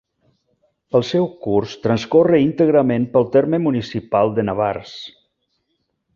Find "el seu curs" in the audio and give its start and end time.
0.99-1.75